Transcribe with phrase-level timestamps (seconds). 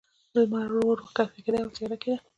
[0.33, 2.17] لمر ورو، ورو کښته کېده، او تیاره کېده.